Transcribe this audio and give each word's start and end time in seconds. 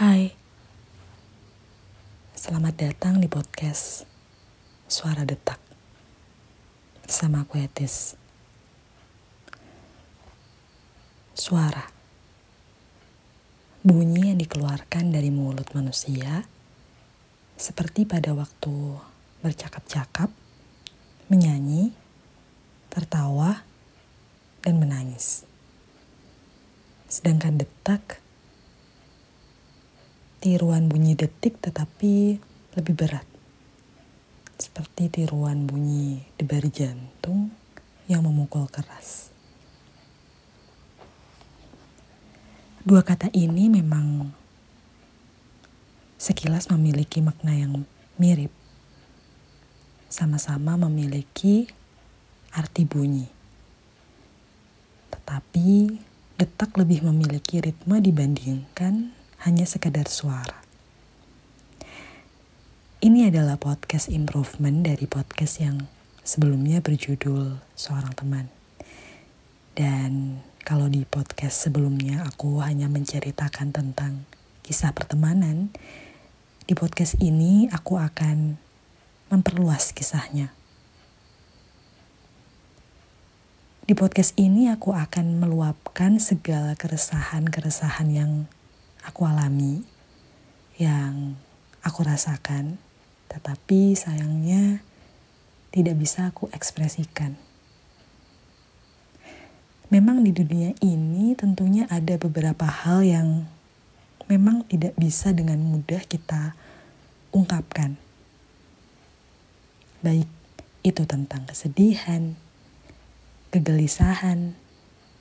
Hai, 0.00 0.32
selamat 2.32 2.72
datang 2.72 3.20
di 3.20 3.28
podcast 3.28 4.08
Suara 4.88 5.28
Detak 5.28 5.60
bersama 7.04 7.44
aku 7.44 7.60
Etis. 7.60 8.16
Suara 11.36 11.84
bunyi 13.84 14.32
yang 14.32 14.40
dikeluarkan 14.40 15.12
dari 15.12 15.28
mulut 15.28 15.68
manusia 15.76 16.48
seperti 17.60 18.08
pada 18.08 18.32
waktu 18.32 18.96
bercakap-cakap, 19.44 20.32
menyanyi, 21.28 21.92
tertawa, 22.88 23.68
dan 24.64 24.80
menangis. 24.80 25.44
Sedangkan 27.04 27.60
detak 27.60 28.29
tiruan 30.40 30.88
bunyi 30.88 31.12
detik 31.12 31.60
tetapi 31.60 32.40
lebih 32.80 32.94
berat. 32.96 33.28
Seperti 34.56 35.12
tiruan 35.12 35.68
bunyi 35.68 36.24
debar 36.40 36.64
jantung 36.72 37.52
yang 38.08 38.24
memukul 38.24 38.64
keras. 38.72 39.28
Dua 42.80 43.04
kata 43.04 43.28
ini 43.36 43.68
memang 43.68 44.32
sekilas 46.16 46.72
memiliki 46.72 47.20
makna 47.20 47.52
yang 47.52 47.84
mirip. 48.16 48.52
Sama-sama 50.08 50.80
memiliki 50.88 51.68
arti 52.56 52.88
bunyi. 52.88 53.28
Tetapi 55.12 56.00
detak 56.40 56.80
lebih 56.80 57.04
memiliki 57.04 57.60
ritme 57.60 58.00
dibandingkan 58.00 59.19
hanya 59.40 59.64
sekadar 59.64 60.04
suara. 60.04 60.60
Ini 63.00 63.32
adalah 63.32 63.56
podcast 63.56 64.12
improvement 64.12 64.84
dari 64.84 65.08
podcast 65.08 65.64
yang 65.64 65.88
sebelumnya 66.20 66.84
berjudul 66.84 67.56
Seorang 67.72 68.12
Teman. 68.12 68.52
Dan 69.72 70.44
kalau 70.60 70.92
di 70.92 71.08
podcast 71.08 71.64
sebelumnya 71.64 72.28
aku 72.28 72.60
hanya 72.60 72.92
menceritakan 72.92 73.72
tentang 73.72 74.28
kisah 74.60 74.92
pertemanan, 74.92 75.72
di 76.68 76.76
podcast 76.76 77.16
ini 77.24 77.72
aku 77.72 77.96
akan 77.96 78.60
memperluas 79.32 79.96
kisahnya. 79.96 80.52
Di 83.88 83.96
podcast 83.96 84.36
ini 84.36 84.68
aku 84.68 84.92
akan 84.92 85.40
meluapkan 85.40 86.20
segala 86.20 86.76
keresahan-keresahan 86.76 88.08
yang 88.12 88.32
aku 89.04 89.24
alami, 89.24 89.84
yang 90.80 91.36
aku 91.84 92.00
rasakan, 92.04 92.80
tetapi 93.28 93.92
sayangnya 93.92 94.80
tidak 95.70 95.96
bisa 96.00 96.32
aku 96.32 96.48
ekspresikan. 96.50 97.36
Memang 99.90 100.22
di 100.22 100.30
dunia 100.30 100.70
ini 100.80 101.34
tentunya 101.34 101.84
ada 101.90 102.14
beberapa 102.14 102.62
hal 102.62 103.02
yang 103.02 103.28
memang 104.30 104.62
tidak 104.70 104.94
bisa 104.94 105.34
dengan 105.34 105.58
mudah 105.58 106.06
kita 106.06 106.54
ungkapkan. 107.34 107.98
Baik 109.98 110.30
itu 110.86 111.02
tentang 111.04 111.44
kesedihan, 111.44 112.38
kegelisahan, 113.50 114.54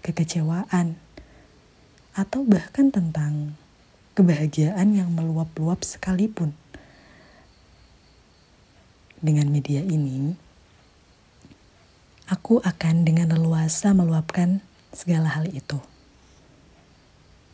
kekecewaan, 0.06 0.96
atau 2.14 2.46
bahkan 2.46 2.94
tentang 2.94 3.58
kebahagiaan 4.20 5.00
yang 5.00 5.16
meluap-luap 5.16 5.80
sekalipun. 5.88 6.52
Dengan 9.24 9.48
media 9.48 9.80
ini, 9.80 10.36
aku 12.28 12.60
akan 12.60 13.08
dengan 13.08 13.32
leluasa 13.32 13.96
meluapkan 13.96 14.60
segala 14.92 15.32
hal 15.40 15.48
itu. 15.56 15.80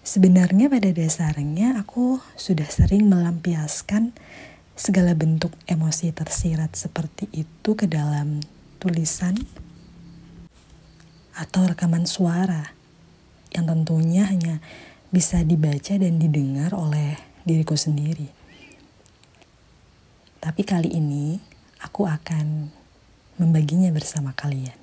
Sebenarnya 0.02 0.70
pada 0.70 0.90
dasarnya 0.90 1.78
aku 1.78 2.18
sudah 2.34 2.66
sering 2.66 3.10
melampiaskan 3.10 4.14
segala 4.74 5.14
bentuk 5.14 5.54
emosi 5.70 6.14
tersirat 6.18 6.74
seperti 6.74 7.30
itu 7.30 7.78
ke 7.78 7.86
dalam 7.86 8.42
tulisan 8.82 9.38
atau 11.38 11.70
rekaman 11.70 12.10
suara 12.10 12.74
yang 13.54 13.66
tentunya 13.66 14.30
hanya 14.30 14.62
bisa 15.16 15.48
dibaca 15.48 15.96
dan 15.96 16.20
didengar 16.20 16.76
oleh 16.76 17.16
diriku 17.48 17.80
sendiri. 17.80 18.28
Tapi 20.44 20.62
kali 20.68 20.92
ini 20.92 21.40
aku 21.80 22.04
akan 22.04 22.68
membaginya 23.40 23.88
bersama 23.96 24.36
kalian. 24.36 24.76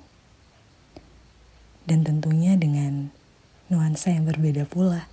Dan 1.85 2.01
tentunya 2.01 2.57
dengan 2.57 3.13
nuansa 3.69 4.09
yang 4.09 4.25
berbeda 4.25 4.65
pula. 4.65 5.05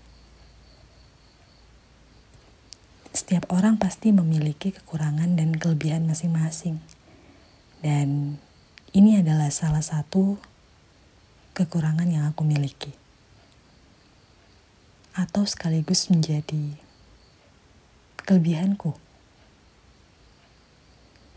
Setiap 3.12 3.52
orang 3.52 3.76
pasti 3.76 4.16
memiliki 4.16 4.72
kekurangan 4.72 5.36
dan 5.36 5.52
kelebihan 5.52 6.08
masing-masing. 6.08 6.80
Dan 7.84 8.40
ini 8.96 9.20
adalah 9.20 9.52
salah 9.52 9.84
satu 9.84 10.40
kekurangan 11.52 12.08
yang 12.08 12.24
aku 12.24 12.40
miliki 12.40 12.99
atau 15.14 15.42
sekaligus 15.42 16.06
menjadi 16.06 16.78
kelebihanku. 18.22 18.94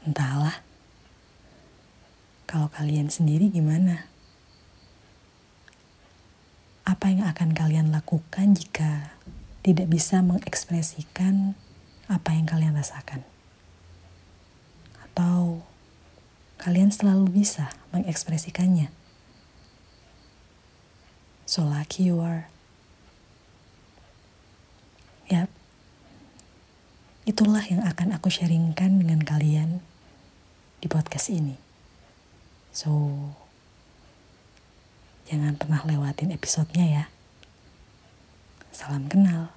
Entahlah, 0.06 0.62
kalau 2.46 2.70
kalian 2.70 3.10
sendiri 3.10 3.50
gimana? 3.50 4.06
Apa 6.86 7.10
yang 7.10 7.26
akan 7.26 7.56
kalian 7.56 7.90
lakukan 7.90 8.54
jika 8.54 9.18
tidak 9.66 9.90
bisa 9.90 10.22
mengekspresikan 10.22 11.58
apa 12.06 12.36
yang 12.36 12.46
kalian 12.46 12.78
rasakan? 12.78 13.26
Atau 15.02 15.66
kalian 16.62 16.94
selalu 16.94 17.42
bisa 17.42 17.74
mengekspresikannya? 17.96 18.94
So 21.50 21.66
lucky 21.66 22.06
you 22.06 22.22
are. 22.22 22.53
Itulah 27.24 27.64
yang 27.64 27.84
akan 27.88 28.16
aku 28.20 28.28
sharingkan 28.28 29.00
dengan 29.00 29.24
kalian 29.24 29.80
di 30.84 30.88
podcast 30.92 31.32
ini. 31.32 31.56
So, 32.76 33.16
jangan 35.32 35.56
pernah 35.56 35.88
lewatin 35.88 36.36
episodenya 36.36 36.86
ya. 36.90 37.06
Salam 38.76 39.08
kenal. 39.08 39.56